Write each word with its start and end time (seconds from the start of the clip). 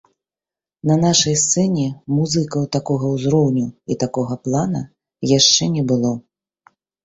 На 0.91 0.95
нашай 1.03 1.35
сцэне 1.41 1.83
музыкаў 2.15 2.65
такога 2.77 3.05
ўзроўню 3.15 3.67
і 3.91 4.01
такога 4.07 4.41
плана 4.49 4.85
яшчэ 5.37 5.73
не 5.79 5.89
было. 5.95 6.11